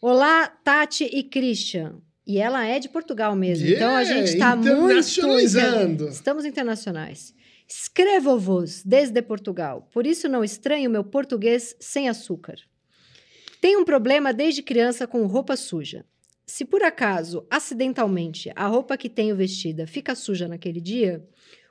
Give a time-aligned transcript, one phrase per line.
[0.00, 2.00] Olá, Tati e Christian.
[2.24, 3.66] E ela é de Portugal mesmo.
[3.66, 6.06] Yeah, então a gente está muito.
[6.06, 7.34] Estamos internacionais.
[7.66, 9.88] Escrevo-vos desde Portugal.
[9.92, 12.54] Por isso não estranho meu português sem açúcar.
[13.60, 16.04] Tenho um problema desde criança com roupa suja.
[16.46, 21.20] Se por acaso, acidentalmente, a roupa que tenho vestida fica suja naquele dia,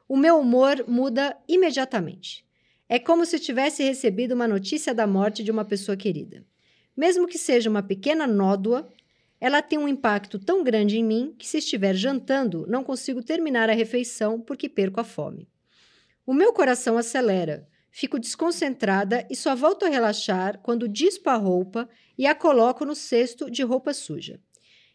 [0.10, 2.51] o meu humor muda imediatamente.
[2.94, 6.46] É como se tivesse recebido uma notícia da morte de uma pessoa querida.
[6.94, 8.86] Mesmo que seja uma pequena nódoa,
[9.40, 13.70] ela tem um impacto tão grande em mim que, se estiver jantando, não consigo terminar
[13.70, 15.48] a refeição porque perco a fome.
[16.26, 21.88] O meu coração acelera, fico desconcentrada e só volto a relaxar quando dispo a roupa
[22.18, 24.38] e a coloco no cesto de roupa suja.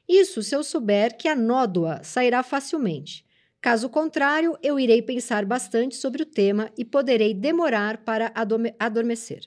[0.06, 3.25] Isso se eu souber que a nódoa sairá facilmente,
[3.66, 8.32] Caso contrário, eu irei pensar bastante sobre o tema e poderei demorar para
[8.78, 9.40] adormecer.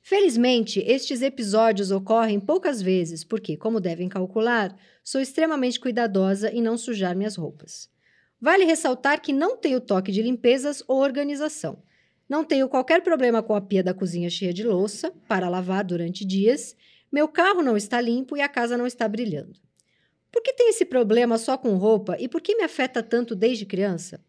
[0.00, 6.78] Felizmente, estes episódios ocorrem poucas vezes, porque, como devem calcular, sou extremamente cuidadosa em não
[6.78, 7.90] sujar minhas roupas.
[8.40, 11.82] Vale ressaltar que não tenho toque de limpezas ou organização.
[12.26, 16.24] Não tenho qualquer problema com a pia da cozinha cheia de louça para lavar durante
[16.24, 16.74] dias,
[17.12, 19.60] meu carro não está limpo e a casa não está brilhando.
[20.32, 23.66] Por que tem esse problema só com roupa e por que me afeta tanto desde
[23.66, 24.24] criança?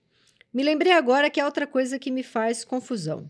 [0.54, 3.30] Me lembrei agora que é outra coisa que me faz confusão.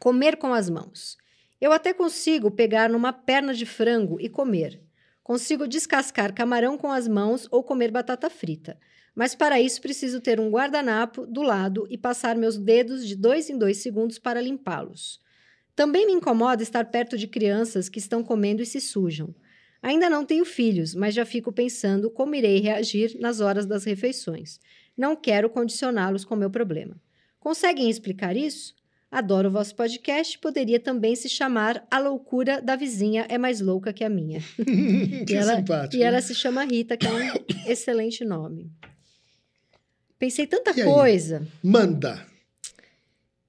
[0.00, 1.18] Comer com as mãos.
[1.60, 4.80] Eu até consigo pegar numa perna de frango e comer.
[5.22, 8.78] Consigo descascar camarão com as mãos ou comer batata frita.
[9.14, 13.50] Mas para isso preciso ter um guardanapo do lado e passar meus dedos de dois
[13.50, 15.20] em dois segundos para limpá-los.
[15.76, 19.34] Também me incomoda estar perto de crianças que estão comendo e se sujam.
[19.82, 24.60] Ainda não tenho filhos, mas já fico pensando como irei reagir nas horas das refeições.
[24.96, 26.96] Não quero condicioná-los com meu problema.
[27.38, 28.74] Conseguem explicar isso?
[29.10, 30.38] Adoro o vosso podcast.
[30.38, 34.40] Poderia também se chamar A Loucura da Vizinha é Mais Louca que a Minha.
[35.26, 35.96] que e ela, simpático.
[35.96, 38.70] E ela se chama Rita, que é um excelente nome.
[40.18, 41.46] Pensei tanta coisa.
[41.62, 42.26] Manda!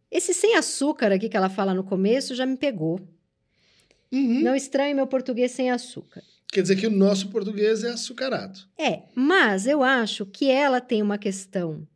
[0.09, 3.00] Esse sem açúcar aqui que ela fala no começo já me pegou.
[4.12, 4.42] Uhum.
[4.42, 6.22] Não estranhe meu português sem açúcar.
[6.52, 8.60] Quer dizer que o nosso português é açucarado.
[8.78, 11.88] É, mas eu acho que ela tem uma questão.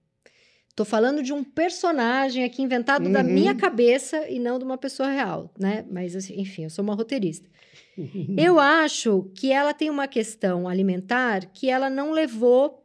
[0.73, 3.11] Tô falando de um personagem aqui inventado uhum.
[3.11, 5.85] da minha cabeça e não de uma pessoa real, né?
[5.91, 7.49] Mas, assim, enfim, eu sou uma roteirista.
[7.97, 8.35] Uhum.
[8.37, 12.81] Eu acho que ela tem uma questão alimentar que ela não levou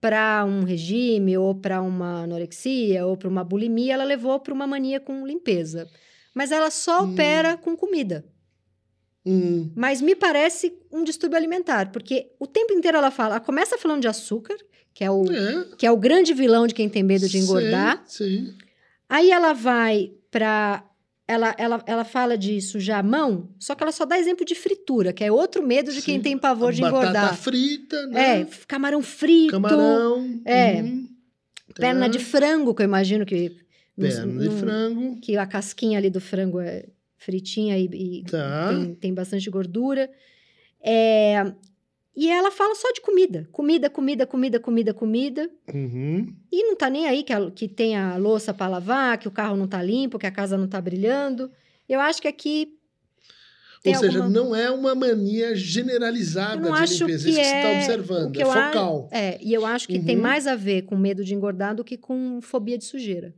[0.00, 4.66] para um regime ou para uma anorexia ou para uma bulimia, ela levou para uma
[4.66, 5.88] mania com limpeza.
[6.34, 7.56] Mas ela só opera hum.
[7.56, 8.24] com comida.
[9.26, 9.70] Hum.
[9.74, 14.02] Mas me parece um distúrbio alimentar, porque o tempo inteiro ela fala, ela começa falando
[14.02, 14.56] de açúcar,
[14.92, 15.64] que é o, é.
[15.76, 18.02] Que é o grande vilão de quem tem medo de engordar.
[18.06, 18.54] Sim, sim.
[19.08, 20.84] Aí ela vai para
[21.26, 24.54] ela, ela, ela fala de sujar a mão, só que ela só dá exemplo de
[24.54, 26.12] fritura, que é outro medo de sim.
[26.12, 27.22] quem tem pavor de Batata engordar.
[27.22, 28.40] Batata frita, né?
[28.40, 29.52] É, camarão frito.
[29.52, 30.40] Camarão.
[30.44, 30.82] É.
[30.82, 31.08] Uhum.
[31.74, 32.08] Perna tá.
[32.08, 33.56] de frango, que eu imagino que.
[33.98, 35.20] Perna no, de frango.
[35.20, 36.84] Que a casquinha ali do frango é
[37.24, 38.68] fritinha e, e tá.
[38.68, 40.10] tem, tem, bastante gordura.
[40.82, 41.52] É,
[42.16, 43.48] e ela fala só de comida.
[43.50, 45.50] Comida, comida, comida, comida, comida.
[45.72, 46.32] Uhum.
[46.52, 49.32] E não tá nem aí que, a, que tem a louça para lavar, que o
[49.32, 51.50] carro não tá limpo, que a casa não tá brilhando.
[51.88, 52.78] Eu acho que aqui.
[53.86, 54.28] Ou seja, alguma...
[54.28, 57.76] não é uma mania generalizada de limpeza, isso que você está é...
[57.76, 59.08] observando, é focal.
[59.12, 59.18] A...
[59.18, 60.04] É, e eu acho que uhum.
[60.04, 63.34] tem mais a ver com medo de engordar do que com fobia de sujeira.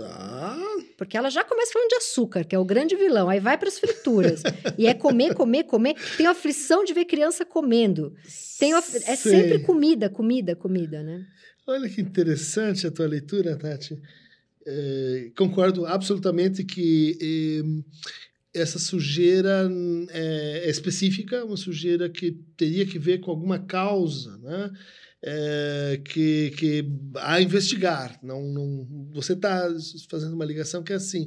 [0.00, 0.58] Tá.
[0.96, 3.28] Porque ela já começa falando de açúcar, que é o grande vilão.
[3.28, 4.42] Aí vai para as frituras.
[4.76, 5.94] e é comer, comer, comer.
[6.16, 8.14] Tem a aflição de ver criança comendo.
[8.58, 8.72] Tem.
[8.74, 11.26] É sempre comida, comida, comida, né?
[11.66, 14.00] Olha que interessante a tua leitura, Tati.
[14.66, 17.84] É, concordo absolutamente que
[18.52, 19.70] essa sujeira
[20.10, 24.70] é, é, específica, uma sujeira que teria que ver com alguma causa, né?
[25.24, 26.84] É, que, que
[27.16, 28.18] a investigar.
[28.22, 29.68] Não, não, você está
[30.08, 31.26] fazendo uma ligação que é assim.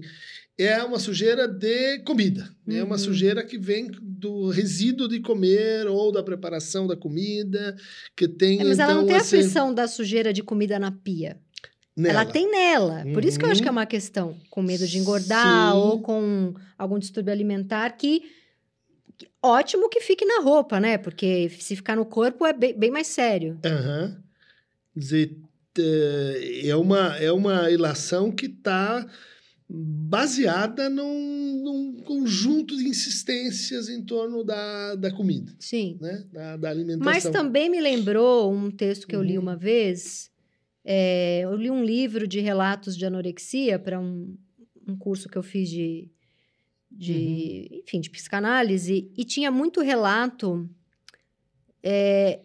[0.57, 2.49] É uma sujeira de comida.
[2.67, 2.75] Uhum.
[2.75, 3.01] É uma uhum.
[3.01, 7.75] sujeira que vem do resíduo de comer ou da preparação da comida,
[8.15, 8.61] que tem.
[8.61, 9.37] É, mas então, ela não tem assim...
[9.37, 11.37] a aflição da sujeira de comida na pia.
[11.97, 12.21] Nela.
[12.21, 13.03] Ela tem nela.
[13.13, 13.77] Por isso que eu acho que é uhum.
[13.77, 14.37] uma questão.
[14.49, 15.77] Com medo de engordar Sim.
[15.77, 18.21] ou com algum distúrbio alimentar que.
[19.41, 20.97] Ótimo que fique na roupa, né?
[20.97, 23.59] Porque se ficar no corpo é bem, bem mais sério.
[23.65, 24.03] Aham.
[24.03, 24.21] Uhum.
[24.93, 25.37] Dizer,
[26.65, 29.07] é uma, é uma ilação que está
[29.69, 35.53] baseada num, num, conjunto de insistências em torno da, da comida.
[35.59, 35.97] Sim.
[36.01, 36.25] Né?
[36.31, 37.05] Da, da alimentação.
[37.05, 39.43] Mas também me lembrou um texto que eu li uhum.
[39.43, 40.31] uma vez
[40.83, 44.35] é, eu li um livro de relatos de anorexia para um,
[44.87, 46.09] um curso que eu fiz de,
[46.91, 47.79] de uhum.
[47.79, 50.69] enfim, de psicanálise, e tinha muito relato
[51.81, 52.39] é,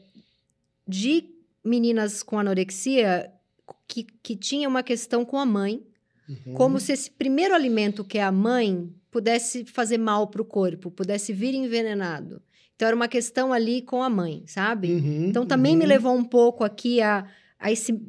[0.87, 1.25] de
[1.65, 3.33] meninas com anorexia
[3.89, 5.85] que, que tinha uma questão com a mãe,
[6.29, 6.55] uhum.
[6.55, 10.91] como se esse primeiro alimento que é a mãe pudesse fazer mal para o corpo,
[10.91, 12.41] pudesse vir envenenado.
[12.75, 14.93] Então era uma questão ali com a mãe, sabe?
[14.93, 15.89] Uhum, então também me uhum.
[15.89, 17.27] levou um pouco aqui a,
[17.59, 18.01] a esse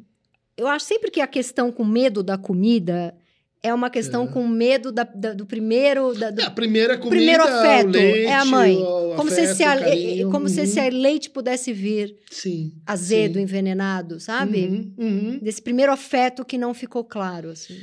[0.56, 3.16] eu acho sempre que a questão com medo da comida
[3.62, 4.26] é uma questão é.
[4.28, 6.14] com medo da, da, do primeiro.
[6.14, 8.76] Da, do é, a primeira comida, primeiro afeto leite, é a mãe.
[8.76, 10.48] Como, afeto, se, esse, como uhum.
[10.48, 13.40] se esse leite pudesse vir sim, azedo, sim.
[13.42, 14.66] envenenado, sabe?
[14.66, 15.38] Uhum, uhum.
[15.42, 17.78] Desse primeiro afeto que não ficou claro, assim.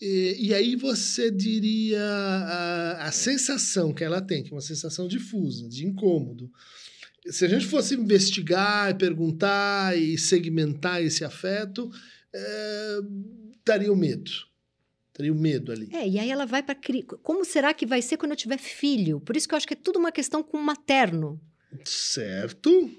[0.00, 5.08] E, e aí você diria a, a sensação que ela tem, que é uma sensação
[5.08, 6.50] difusa, de incômodo
[7.30, 11.90] se a gente fosse investigar, perguntar e segmentar esse afeto,
[12.32, 12.98] é,
[13.64, 14.30] daria o medo.
[15.16, 15.88] Teria o medo ali.
[15.94, 16.76] É, e aí ela vai para.
[17.22, 19.18] Como será que vai ser quando eu tiver filho?
[19.18, 21.40] Por isso que eu acho que é tudo uma questão com o materno.
[21.86, 22.90] Certo.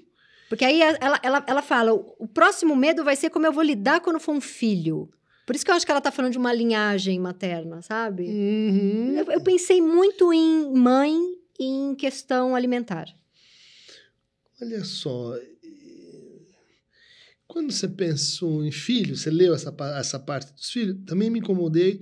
[0.48, 4.00] Porque aí ela, ela, ela fala: o próximo medo vai ser como eu vou lidar
[4.00, 5.08] quando for um filho.
[5.46, 8.24] Por isso que eu acho que ela tá falando de uma linhagem materna, sabe?
[8.24, 9.14] Uhum.
[9.16, 11.16] Eu, eu pensei muito em mãe
[11.56, 13.06] e em questão alimentar.
[14.60, 15.36] Olha só,
[17.48, 22.00] quando você pensou em filho, você leu essa, essa parte dos filhos, também me incomodei,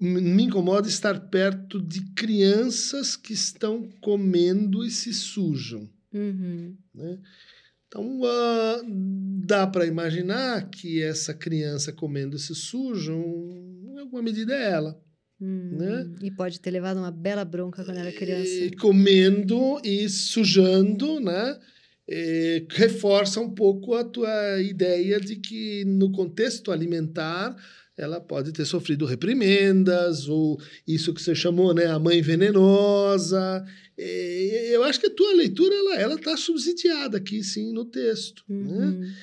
[0.00, 5.90] me incomoda estar perto de crianças que estão comendo e se sujam.
[6.12, 6.76] Uhum.
[6.94, 7.18] Né?
[7.88, 8.82] Então, uh,
[9.44, 13.20] dá para imaginar que essa criança comendo e se sujam,
[13.92, 15.00] em alguma medida é ela.
[15.40, 16.10] Hum, né?
[16.22, 18.50] E pode ter levado uma bela bronca quando era criança.
[18.50, 21.58] E comendo e sujando, né?
[22.08, 27.56] É, reforça um pouco a tua ideia de que no contexto alimentar
[27.96, 33.64] ela pode ter sofrido reprimendas ou isso que você chamou, né, a mãe venenosa.
[33.96, 38.44] É, eu acho que a tua leitura ela ela está subsidiada aqui sim no texto,
[38.48, 38.56] né?
[38.56, 39.00] uhum.
[39.00, 39.14] né?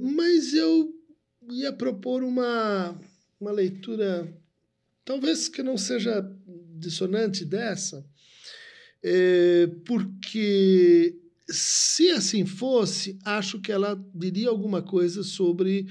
[0.00, 0.92] Mas eu
[1.50, 2.98] ia propor uma
[3.40, 4.26] uma leitura
[5.04, 6.28] talvez que não seja
[6.78, 8.04] dissonante dessa,
[9.02, 11.16] é, porque
[11.48, 15.86] se assim fosse, acho que ela diria alguma coisa sobre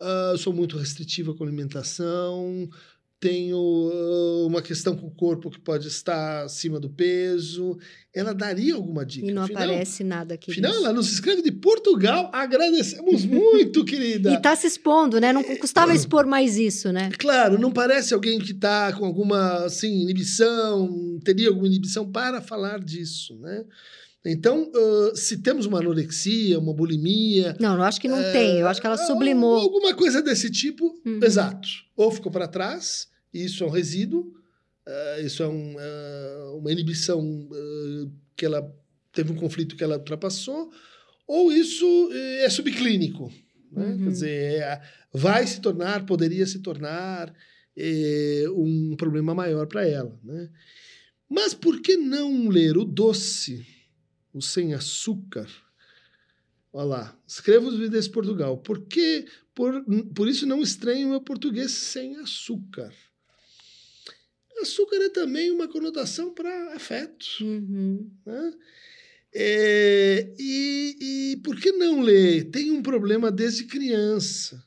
[0.00, 2.68] uh, sou muito restritiva com alimentação,
[3.18, 7.78] tenho uh, uma questão com o corpo que pode estar acima do peso.
[8.14, 9.26] Ela daria alguma dica.
[9.26, 10.50] E não Afinal, aparece nada aqui.
[10.50, 12.30] Afinal, ela nos escreve de Portugal.
[12.32, 14.30] Agradecemos muito, querida.
[14.30, 15.32] E está se expondo, né?
[15.32, 17.10] Não custava expor mais isso, né?
[17.18, 22.80] Claro, não parece alguém que está com alguma assim, inibição, teria alguma inibição para falar
[22.80, 23.64] disso, né?
[24.26, 27.56] Então, uh, se temos uma anorexia, uma bulimia.
[27.60, 28.58] Não, eu acho que não é, tem.
[28.58, 29.56] Eu acho que ela sublimou.
[29.56, 31.20] Alguma coisa desse tipo, uhum.
[31.22, 31.68] exato.
[31.96, 34.34] Ou ficou para trás, e isso é um resíduo,
[34.86, 37.48] uh, isso é um, uh, uma inibição
[38.36, 38.68] que ela
[39.12, 40.70] teve um conflito que ela ultrapassou,
[41.26, 42.10] ou isso
[42.42, 43.32] é subclínico.
[43.72, 43.86] Né?
[43.86, 44.04] Uhum.
[44.04, 47.32] Quer dizer, é, vai se tornar, poderia se tornar
[47.76, 50.18] é, um problema maior para ela.
[50.22, 50.48] Né?
[51.28, 53.66] Mas por que não ler o doce?
[54.36, 55.48] O sem açúcar.
[56.72, 58.58] Olha lá, escrevo os vídeos Portugal.
[58.58, 59.82] Por que, por,
[60.14, 62.92] por isso não estranho o meu português sem açúcar?
[64.60, 67.26] Açúcar é também uma conotação para afeto.
[67.40, 68.10] Uhum.
[68.26, 68.54] Né?
[69.34, 70.96] É, e,
[71.32, 72.50] e por que não ler?
[72.50, 74.62] Tem um problema desde criança.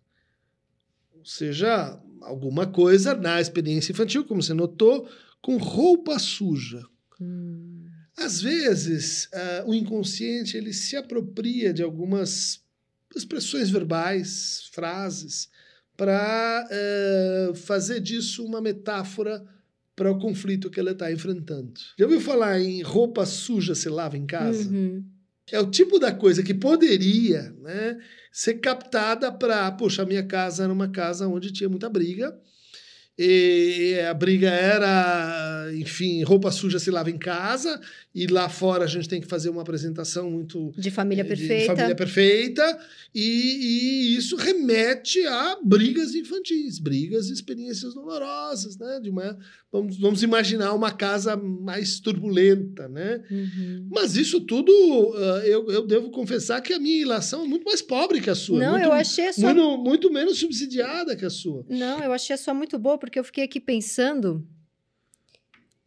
[1.13, 5.07] Ou seja, alguma coisa na experiência infantil, como você notou,
[5.41, 6.83] com roupa suja.
[7.21, 7.78] Hum.
[8.19, 12.61] Às vezes, uh, o inconsciente ele se apropria de algumas
[13.15, 15.49] expressões verbais, frases,
[15.95, 19.43] para uh, fazer disso uma metáfora
[19.95, 21.73] para o conflito que ela está enfrentando.
[21.97, 24.69] Já ouviu falar em roupa suja se lava em casa?
[24.69, 25.03] Uhum.
[25.51, 27.97] É o tipo da coisa que poderia né,
[28.31, 32.37] ser captada para, poxa, a minha casa era uma casa onde tinha muita briga,
[33.21, 37.81] e a briga era, enfim, roupa suja se lava em casa,
[38.15, 40.71] e lá fora a gente tem que fazer uma apresentação muito.
[40.77, 41.75] De família de perfeita.
[41.75, 42.79] família perfeita,
[43.13, 49.01] e, e isso remete a brigas infantis, brigas e experiências dolorosas, né?
[49.01, 49.37] De uma,
[49.69, 53.21] vamos, vamos imaginar uma casa mais turbulenta, né?
[53.29, 53.87] Uhum.
[53.91, 57.81] Mas isso tudo, uh, eu, eu devo confessar que a minha ilação é muito mais
[57.81, 58.59] pobre que a sua.
[58.59, 59.53] Não, muito, eu achei só.
[59.53, 61.65] muito, muito menos subsidiada que a sua.
[61.67, 64.47] Não, eu achei só muito boa, porque eu fiquei aqui pensando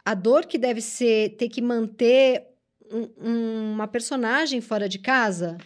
[0.05, 2.43] a dor que deve ser ter que manter
[2.91, 5.57] um- um- uma personagem fora de casa.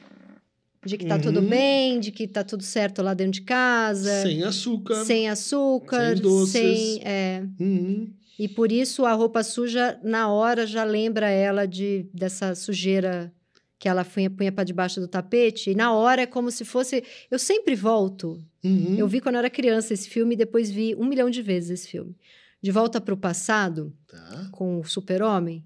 [0.84, 1.48] De que tá tudo Uhum.
[1.48, 4.22] bem, de que tá tudo certo lá dentro de casa.
[4.22, 5.04] Sem açúcar.
[5.04, 6.52] sem açúcar, sem doces.
[6.52, 8.12] sem, é, Uhum.
[8.38, 13.32] e por isso a roupa suja na hora já lembra ela de dessa sujeira
[13.78, 17.02] que ela punha, punha para debaixo do tapete e na hora é como se fosse
[17.30, 18.96] eu sempre volto Uhum.
[18.98, 21.70] eu vi quando eu era criança esse filme e depois vi um milhão de vezes
[21.70, 22.16] esse filme
[22.62, 24.48] de volta para o passado Tá.
[24.52, 25.64] com o super homem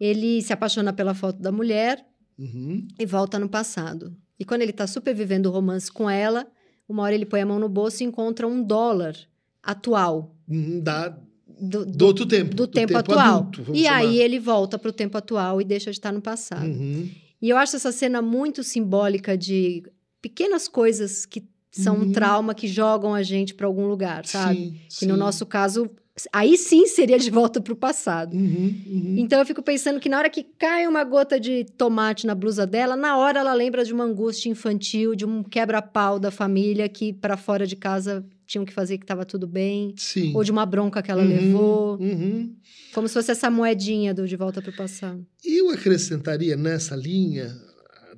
[0.00, 2.04] ele se apaixona pela foto da mulher
[2.38, 2.88] Uhum.
[2.98, 4.16] e volta no passado.
[4.38, 6.46] E quando ele tá super vivendo o romance com ela,
[6.88, 9.14] uma hora ele põe a mão no bolso e encontra um dólar
[9.62, 10.34] atual.
[10.48, 10.80] Uhum.
[10.80, 11.08] Da,
[11.46, 12.54] Do, do do, outro tempo.
[12.56, 13.38] do tempo, atual.
[13.38, 13.96] adulto, e chamar.
[13.98, 16.66] aí ele volta pro tempo atual e deixa de estar no passado.
[16.66, 17.08] Uhum.
[17.40, 19.84] E eu acho essa cena muito simbólica de
[20.20, 22.02] pequenas coisas que são Uhum.
[22.02, 24.80] um trauma que jogam a gente para algum lugar, sabe?
[24.88, 25.90] Sim, Que no nosso caso,
[26.32, 28.34] aí sim seria de volta pro passado.
[28.36, 28.82] Uhum.
[28.86, 29.14] Uhum.
[29.18, 32.66] Então eu fico pensando que na hora que cai uma gota de tomate na blusa
[32.66, 37.12] dela, na hora ela lembra de uma angústia infantil, de um quebra-pau da família que
[37.12, 40.32] para fora de casa tinham que fazer que estava tudo bem, Sim.
[40.36, 41.28] ou de uma bronca que ela Uhum.
[41.28, 42.54] levou, Uhum.
[42.92, 45.24] como se fosse essa moedinha do de volta pro passado.
[45.42, 47.50] Eu acrescentaria nessa linha,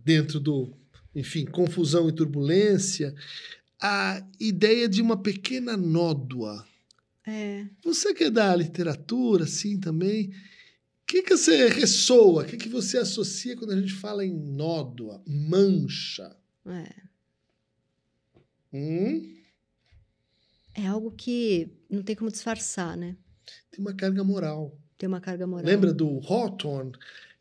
[0.05, 0.75] dentro do,
[1.15, 3.15] enfim, confusão e turbulência,
[3.81, 6.67] a ideia de uma pequena nódoa.
[7.27, 7.67] É.
[7.83, 12.69] Você que é da literatura, assim, também, o que, que você ressoa, o que, que
[12.69, 16.37] você associa quando a gente fala em nódoa, mancha?
[16.67, 17.03] É.
[18.73, 19.35] Hum?
[20.75, 23.17] É algo que não tem como disfarçar, né?
[23.71, 24.77] Tem uma carga moral.
[24.99, 25.65] Tem uma carga moral.
[25.65, 26.93] Lembra do Hawthorne?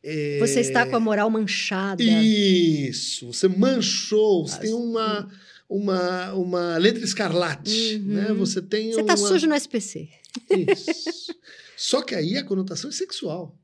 [0.03, 2.03] É, Você está com a moral manchada.
[2.03, 5.29] Isso, você manchou, você tem uma,
[5.69, 8.13] uma, uma letra escarlate, Uhum.
[8.13, 8.33] né?
[8.33, 9.27] Você tem Você tá uma...
[9.27, 10.09] sujo no SPC.
[10.49, 11.33] Isso.
[11.77, 13.57] Só que aí a conotação é sexual.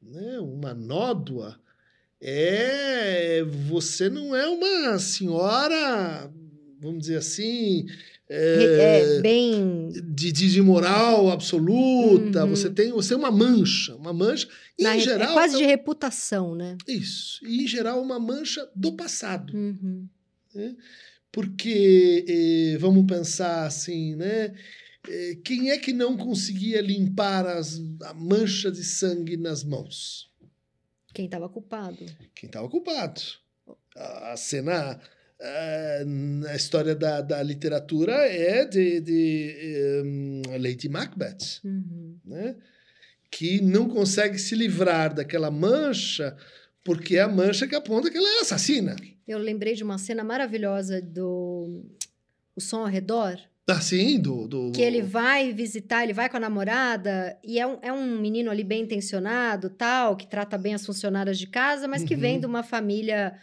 [0.00, 0.38] Né?
[0.38, 1.58] Uma nódoa
[2.20, 3.42] é...
[3.68, 6.30] Você não é uma senhora,
[6.80, 7.86] vamos dizer assim...
[8.30, 12.50] é, É, bem de, de, de moral absoluta, Uhum.
[12.50, 14.46] você tem você é uma mancha, uma mancha,
[14.78, 16.76] e na em re- geral é quase de reputação, né?
[16.86, 20.06] isso, e em geral uma mancha do passado, Uhum.
[21.32, 24.54] porque eh, vamos pensar assim, né?
[25.08, 30.30] Eh, quem é que não conseguia limpar as, a mancha de sangue nas mãos?
[31.14, 32.04] Quem estava culpado.
[32.34, 33.20] Quem estava culpado?
[33.96, 35.00] A, a cena
[35.40, 41.60] eh, na história da, da literatura é de, de eh, Lady Macbeth.
[41.64, 42.16] Uhum.
[42.24, 42.56] né?
[43.30, 46.34] que não consegue se livrar daquela mancha
[46.82, 48.96] porque é a mancha que aponta que ela é assassina.
[49.26, 51.84] Eu lembrei de uma cena maravilhosa do
[52.56, 54.48] O Som ao Redor, Assim, do...
[54.48, 54.72] do...
[54.72, 58.50] que ele vai visitar, ele vai com a namorada, e é um, é um menino
[58.50, 62.20] ali bem intencionado, tal, que trata bem as funcionárias de casa, mas que Uhum.
[62.20, 63.34] vem de uma família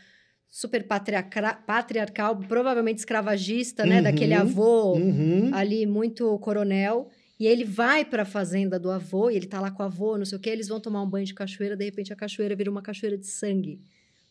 [0.58, 3.98] super patriarca- patriarcal, provavelmente escravagista, né?
[3.98, 4.04] Uhum.
[4.04, 5.52] Daquele avô Uhum.
[5.54, 7.10] ali muito coronel.
[7.38, 10.18] E ele vai para a fazenda do avô, e ele tá lá com o avô,
[10.18, 12.56] não sei o quê, eles vão tomar um banho de cachoeira, de repente a cachoeira
[12.56, 13.82] vira uma cachoeira de sangue.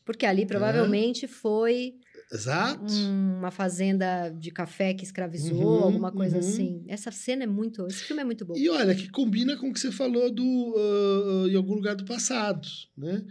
[0.03, 1.95] Porque ali provavelmente foi
[2.33, 2.91] Exato.
[3.39, 6.41] uma fazenda de café que escravizou, Uhum, alguma coisa uhum.
[6.41, 6.85] assim.
[6.89, 7.87] Essa cena é muito.
[7.87, 8.55] Esse filme é muito bom.
[8.57, 12.07] E olha, que combina com o que você falou do, ah, em algum lugar do
[12.07, 12.67] passado,
[12.97, 13.23] né?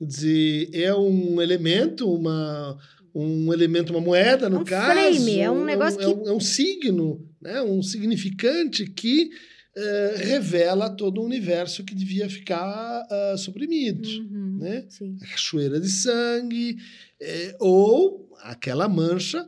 [0.00, 2.78] Quer dizer, é um elemento, uma,
[3.14, 4.98] um elemento, uma moeda, no É um caso.
[4.98, 7.60] frame, é um negócio é um, é um signo, né?
[7.60, 9.28] um significante que
[9.76, 14.08] eh, revela todo o universo que devia ficar ah, suprimido.
[14.08, 14.86] Uhum, né?
[14.88, 15.18] Sim.
[15.20, 16.78] a cachoeira de sangue,
[17.20, 19.46] eh, ou aquela mancha.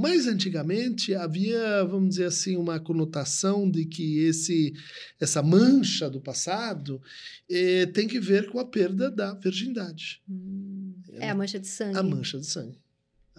[0.00, 4.72] Mais antigamente havia, vamos dizer assim, uma conotação de que esse,
[5.18, 7.02] essa mancha do passado
[7.50, 10.22] eh, tem que ver com a perda da virgindade.
[10.28, 10.94] Hum.
[11.14, 11.98] É a mancha de sangue.
[11.98, 12.78] A mancha de sangue.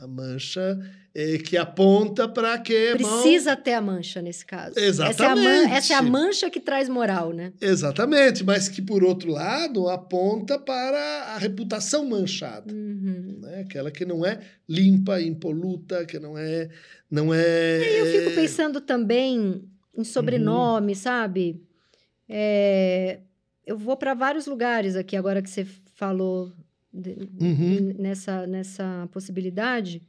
[0.03, 0.77] A mancha
[1.15, 2.91] é, que aponta para que.
[2.91, 3.63] Precisa mal...
[3.63, 4.77] ter a mancha nesse caso.
[4.77, 5.21] Exatamente.
[5.21, 5.69] Essa é, man...
[5.69, 7.53] Essa é, a mancha que traz moral, né?
[7.61, 10.99] Exatamente, mas que, por outro lado, aponta para
[11.35, 12.73] a reputação manchada.
[12.73, 13.39] Uhum.
[13.43, 13.61] Né?
[13.61, 16.69] Aquela que não é limpa, impoluta, que não é.
[17.09, 17.79] Não é...
[17.79, 19.63] E eu fico pensando também
[19.95, 20.99] em sobrenome, uhum.
[20.99, 21.63] sabe?
[22.27, 23.19] É...
[23.65, 26.51] Eu vou para vários lugares aqui agora que você falou
[26.93, 27.11] de...
[27.41, 27.95] uhum.
[27.97, 30.01] nessa, nessa possibilidade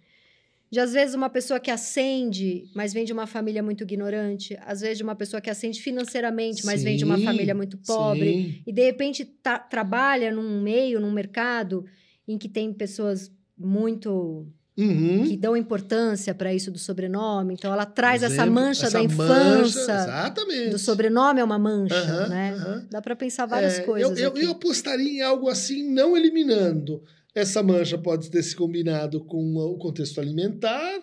[0.74, 4.80] de às vezes uma pessoa que ascende, mas vem de uma família muito ignorante, às
[4.80, 8.32] vezes de uma pessoa que ascende financeiramente, mas sim, vem de uma família muito pobre,
[8.32, 8.62] sim.
[8.66, 11.84] e de repente tá, trabalha num meio, num mercado
[12.26, 15.24] em que tem pessoas muito Uhum.
[15.28, 17.54] que dão importância para isso do sobrenome.
[17.54, 19.80] Então, ela traz Exemplo, essa mancha essa da infância.
[19.94, 20.70] exatamente.
[20.70, 22.54] Do sobrenome é uma mancha, Uhum, né?
[22.56, 22.86] uhum.
[22.90, 24.18] Dá para pensar várias É, coisas.
[24.18, 27.02] Eu, eu, eu apostaria em algo assim, não eliminando.
[27.34, 31.00] Essa mancha pode ter se combinado com o contexto alimentar,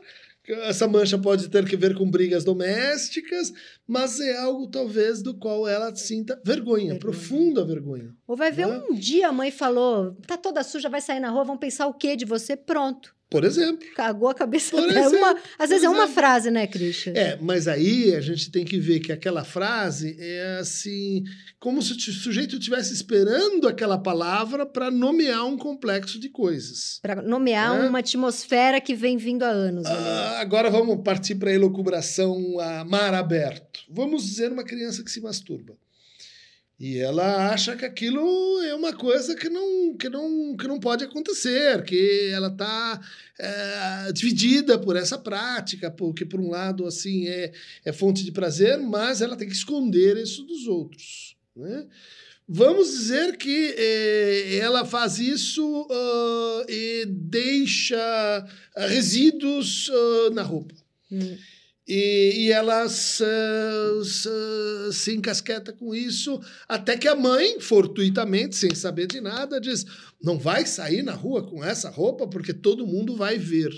[0.64, 3.54] essa mancha pode ter que ver com brigas domésticas,
[3.88, 7.00] mas é algo talvez do qual ela sinta vergonha, Vergonha.
[7.00, 8.14] profunda vergonha.
[8.28, 8.82] Ou vai ver né?
[8.90, 11.94] um dia a mãe falou: tá toda suja, vai sair na rua, vão pensar o
[11.94, 12.56] quê de você?
[12.58, 13.14] Pronto.
[13.32, 13.88] Por exemplo.
[13.96, 17.14] Cagou a cabeça Por exemplo, Uma, às vezes é uma frase, né, Christian?
[17.16, 21.24] É, mas aí a gente tem que ver que aquela frase é assim,
[21.58, 27.00] como se o sujeito estivesse esperando aquela palavra para nomear um complexo de coisas.
[27.02, 27.88] Para nomear É.
[27.88, 29.86] uma atmosfera que vem vindo há anos.
[29.86, 29.96] ali.
[29.98, 33.80] Ah, agora vamos partir para a elucubração a mar aberto.
[33.90, 35.78] Vamos dizer uma criança que se masturba.
[36.84, 41.04] E ela acha que aquilo é uma coisa que não, que não, que não pode
[41.04, 43.00] acontecer, que ela está
[44.12, 47.52] dividida por essa prática, porque por um lado assim é,
[47.86, 51.38] é fonte de prazer, mas ela tem que esconder isso dos outros.
[51.56, 51.86] Né?
[52.48, 60.74] Vamos dizer que eh, ela faz isso ah, e deixa resíduos ah, na roupa.
[61.12, 61.38] Hum.
[61.88, 63.24] E, e ela se,
[64.04, 64.30] se,
[64.94, 69.86] se encasqueta com isso, até que a mãe, fortuitamente, sem saber de nada, diz:
[70.22, 73.72] não vai sair na rua com essa roupa porque todo mundo vai ver.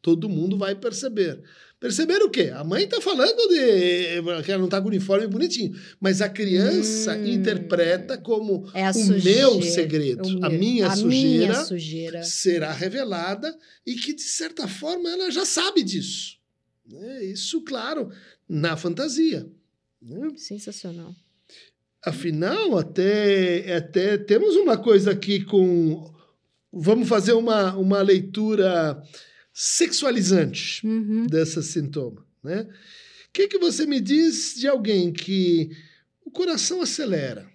[0.00, 1.42] Todo mundo vai perceber.
[1.80, 2.50] Perceber o quê?
[2.54, 6.28] A mãe está falando de que ela não está com o uniforme bonitinho, mas a
[6.28, 7.26] criança Hum.
[7.26, 11.64] interpreta como É a o sujeira, meu segredo, o a meu- minha a sujeira minha
[11.64, 12.22] sujeira.
[12.24, 16.37] será revelada e que, de certa forma, ela já sabe disso.
[16.88, 17.24] Né?
[17.24, 18.10] Isso, claro,
[18.48, 19.50] na fantasia.
[20.00, 20.30] né?
[20.36, 21.14] Sensacional.
[22.02, 26.12] Afinal, até, até temos uma coisa aqui com.
[26.72, 29.02] Vamos fazer uma, uma leitura
[29.52, 31.26] sexualizante Uhum.
[31.26, 32.24] desse sintoma.
[32.42, 32.62] Né?
[32.62, 35.70] O que, que você me diz de alguém que
[36.24, 37.50] o coração acelera?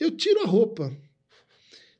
[0.00, 0.92] Eu tiro a roupa,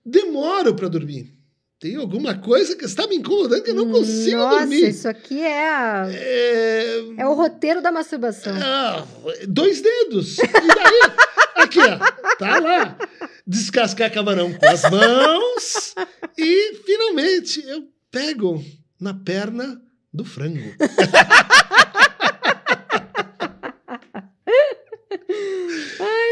[0.05, 1.33] demoro para dormir.
[1.83, 4.89] Tem alguma coisa que está me incomodando que eu não consigo Nossa, dormir.
[4.89, 8.55] isso aqui é, a- É, é o roteiro da masturbação.
[8.63, 9.05] ah,
[9.49, 10.39] dois dedos.
[10.39, 11.13] E daí?
[11.57, 11.99] Aqui, ó.
[12.37, 12.97] Tá lá.
[13.45, 15.95] Descascar camarão com as mãos.
[16.39, 18.65] E, finalmente, eu pego
[19.01, 19.83] na perna
[20.15, 20.61] do frango.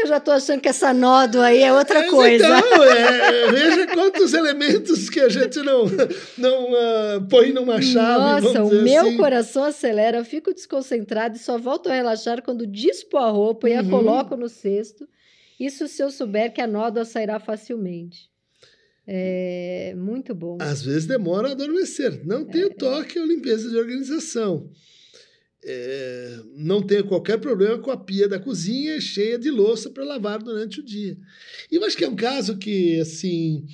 [0.11, 2.45] já tô achando que essa nódoa aí é outra Mas coisa.
[2.45, 5.85] Então, é, veja quantos elementos que a gente não,
[6.37, 8.45] não ah, põe numa chave.
[8.45, 9.17] Nossa, o meu assim.
[9.17, 13.73] coração acelera, eu fico desconcentrado e só volto a relaxar quando dispo a roupa e
[13.73, 13.89] a Uhum.
[13.89, 15.07] coloco no cesto.
[15.59, 18.29] Isso se eu souber que a nódoa sairá facilmente.
[19.07, 20.57] É muito bom.
[20.59, 22.21] Às vezes demora a adormecer.
[22.25, 24.69] Não tenho toque ou limpeza de organização.
[25.63, 30.41] É, não tenho qualquer problema com a pia da cozinha cheia de louça para lavar
[30.41, 31.15] durante o dia.
[31.71, 33.67] E eu acho que é um caso que, assim,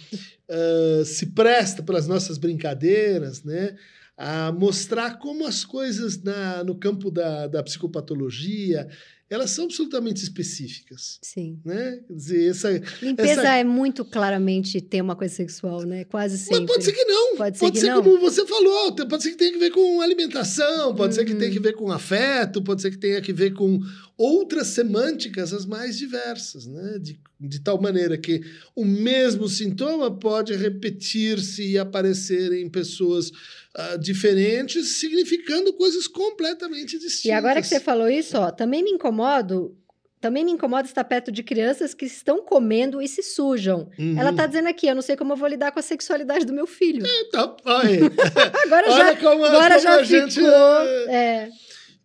[0.50, 3.76] ah, se presta para as nossas brincadeiras, né?
[4.15, 8.88] A mostrar como as coisas na, no campo da, da psicopatologia
[9.29, 11.59] elas são absolutamente específicas, Sim.
[11.65, 11.99] né?
[12.07, 16.05] Quer dizer, essa, Limpeza Essa- é muito claramente ter uma coisa sexual, né?
[16.05, 16.61] Quase sempre.
[16.61, 17.35] Mas pode ser que não.
[17.37, 18.03] Pode Pode ser ser, que não.
[18.03, 18.95] como você falou.
[18.95, 21.39] Pode ser que tenha que ver com alimentação, pode ser que Uhum.
[21.39, 23.79] tenha que ver com afeto, pode ser que tenha que ver com
[24.17, 26.97] outras semânticas as mais diversas, né?
[26.99, 28.41] De, de tal maneira que
[28.75, 33.31] o mesmo sintoma pode repetir-se e aparecer em pessoas
[33.77, 37.25] ah, diferentes, significando coisas completamente distintas.
[37.25, 39.77] E agora que você falou isso, ó, também me incomodo.
[40.19, 43.87] Também me incomoda estar perto de crianças que estão comendo e se sujam.
[43.99, 44.19] Uhum.
[44.19, 46.53] Ela tá dizendo aqui, eu não sei como eu vou lidar com a sexualidade do
[46.53, 47.05] meu filho.
[47.31, 47.99] Tá, olha,
[48.65, 50.33] Agora olha já, como, agora como já a gente...
[50.33, 50.49] ficou.
[50.49, 51.49] É,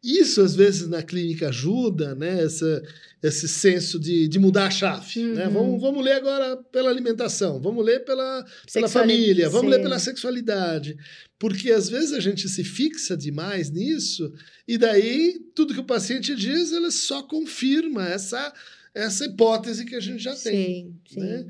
[0.02, 2.42] Isso, às vezes, na clínica ajuda, né?
[2.42, 2.82] Essa,
[3.22, 5.20] esse senso de, de mudar a chave.
[5.20, 5.28] Né?
[5.28, 5.34] Uhum.
[5.34, 5.48] Né?
[5.48, 10.96] Vamos, vamos ler agora pela alimentação, vamos ler pela, pela família, vamos ler pela sexualidade.
[11.38, 14.32] Porque, às vezes, a gente se fixa demais nisso
[14.66, 18.52] e daí tudo que o paciente diz, ele só confirma essa,
[18.92, 20.92] essa hipótese que a gente já tem.
[21.08, 21.46] Sim, né?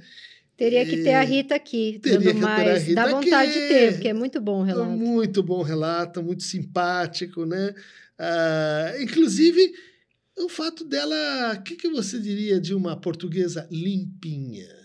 [0.62, 2.94] Teria que ter a Rita aqui, dando mais.
[2.94, 3.61] Dá vontade aqui.
[3.61, 4.90] de ter, porque é muito bom o relato.
[4.92, 7.75] Muito bom relato, muito simpático, né?
[8.16, 9.72] Uh, inclusive,
[10.38, 11.57] o fato dela.
[11.59, 14.82] O que, que você diria de uma portuguesa limpinha?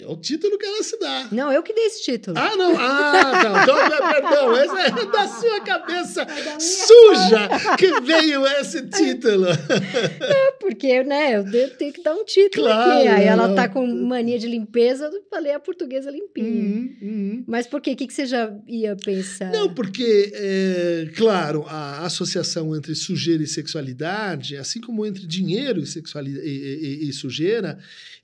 [0.00, 1.28] É o título que ela se dá.
[1.32, 2.38] Não, eu que dei esse título.
[2.38, 2.76] Ah, não.
[2.78, 3.58] Ah, não.
[3.68, 3.76] Então,
[4.12, 4.56] perdão.
[4.56, 9.46] Essa é da sua cabeça é suja que veio esse título.
[9.46, 11.44] Não, porque, né, eu
[11.76, 13.08] tenho que dar um título claro, aqui.
[13.08, 16.46] Aí ela tá com mania de limpeza, eu falei a portuguesa limpinha.
[16.46, 17.44] Uhum, uhum.
[17.46, 17.92] Mas por quê?
[17.92, 19.50] O que, que você já ia pensar?
[19.50, 25.86] Não, porque, é, claro, a associação entre sujeira e sexualidade, assim como entre dinheiro e,
[25.86, 27.78] sexualidade, e, e, e sujeira,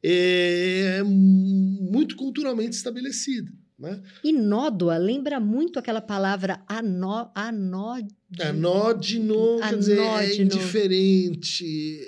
[0.06, 3.50] é muito culturalmente estabelecida.
[3.78, 4.00] Né?
[4.22, 8.14] E nódoa lembra muito aquela palavra anó, anódino.
[8.38, 12.00] Anódino, quer dizer, é indiferente.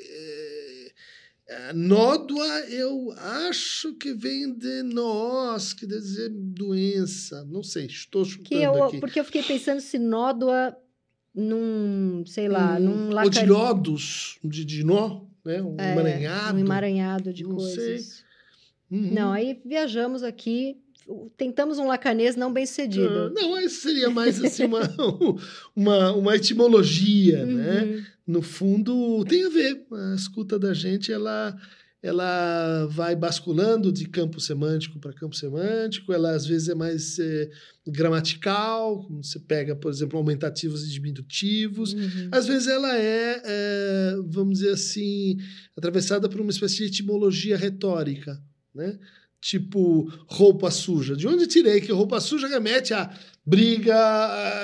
[1.48, 7.44] É, nódoa, eu acho que vem de nós, que quer dizer doença.
[7.46, 9.00] Não sei, estou chutando que eu, aqui.
[9.00, 10.76] Porque eu fiquei pensando se nódoa
[11.34, 13.24] num, sei lá, hum, num lacar...
[13.24, 15.62] Ou de nódos, de, de nó, né?
[15.62, 16.56] Um é, emaranhado.
[16.56, 18.24] Um emaranhado de não coisas.
[18.90, 19.14] Uhum.
[19.14, 20.76] Não, aí viajamos aqui,
[21.36, 23.28] tentamos um lacanês não bem sucedido.
[23.28, 24.80] Uh, não, isso seria mais assim uma,
[25.74, 27.82] uma, uma etimologia, né?
[27.82, 27.96] uhum.
[27.96, 28.06] né?
[28.26, 29.86] No fundo, tem a ver.
[29.92, 31.56] A escuta da gente, ela
[32.02, 37.50] ela vai basculando de campo semântico para campo semântico, ela às vezes é mais é,
[37.86, 42.28] gramatical, você pega, por exemplo, aumentativos e diminutivos, uhum.
[42.30, 45.36] às vezes ela é, é, vamos dizer assim,
[45.76, 48.40] atravessada por uma espécie de etimologia retórica,
[48.74, 48.98] né?
[49.40, 51.14] Tipo, roupa suja.
[51.14, 53.12] De onde tirei que roupa suja remete a
[53.44, 53.96] briga,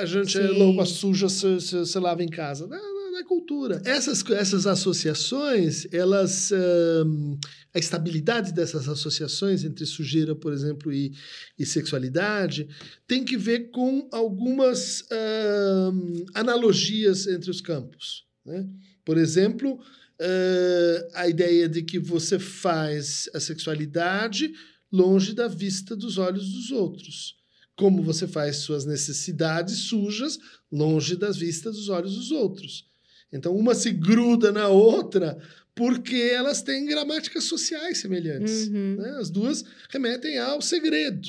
[0.00, 0.58] a gente Sim.
[0.58, 2.66] roupa suja se, se, se lava em casa.
[2.66, 2.76] Na,
[3.12, 3.82] na, na, cultura.
[3.84, 6.50] Essas, essas associações, elas.
[6.52, 7.38] Um,
[7.74, 11.12] a estabilidade dessas associações entre sujeira, por exemplo, e,
[11.58, 12.68] e sexualidade,
[13.06, 18.26] tem que ver com algumas um, analogias entre os campos.
[18.44, 18.68] Né?
[19.04, 19.80] Por exemplo,
[20.20, 24.52] uh, a ideia de que você faz a sexualidade
[24.92, 27.36] longe da vista dos olhos dos outros.
[27.74, 30.38] Como você faz suas necessidades sujas
[30.70, 32.91] longe das vistas dos olhos dos outros.
[33.32, 35.38] Então, uma se gruda na outra
[35.74, 38.68] porque elas têm gramáticas sociais semelhantes.
[38.68, 38.96] Uhum.
[38.98, 39.16] Né?
[39.18, 41.28] As duas remetem ao segredo.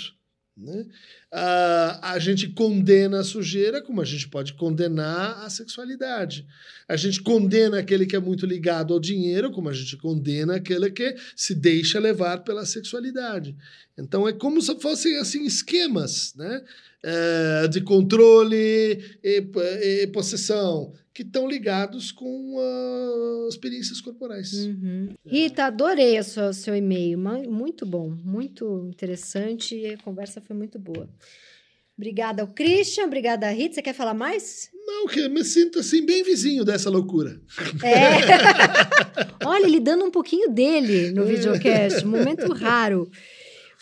[0.56, 0.86] Né?
[1.34, 6.46] Uh, a gente condena a sujeira como a gente pode condenar a sexualidade.
[6.88, 10.92] A gente condena aquele que é muito ligado ao dinheiro, como a gente condena aquele
[10.92, 13.56] que se deixa levar pela sexualidade.
[13.98, 16.64] Então é como se fossem assim esquemas, né?
[17.06, 19.44] Uh, de controle e,
[20.02, 24.54] e, possessão que estão ligados com uh, experiências corporais.
[24.54, 25.10] Uhum.
[25.26, 30.80] Rita, adorei o seu, seu e-mail, muito bom, muito interessante e a conversa foi muito
[30.80, 31.10] boa.
[31.96, 33.76] Obrigada ao Christian, obrigada a Rita.
[33.76, 34.70] Você quer falar mais?
[34.86, 37.40] Não, que eu me sinto assim bem vizinho dessa loucura.
[37.84, 39.46] É.
[39.46, 43.10] Olha, ele dando um pouquinho dele no videocast, momento raro.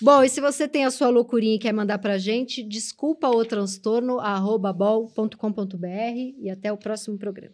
[0.02, 3.46] Bom, e se você tem a sua loucurinha e quer mandar pra gente, desculpa o
[3.46, 5.86] transtorno, arroba bol.com.br
[6.40, 7.54] e até o próximo programa.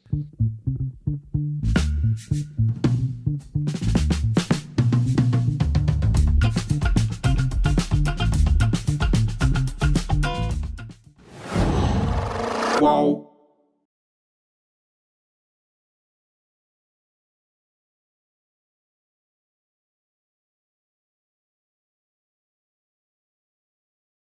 [12.80, 13.27] Qual?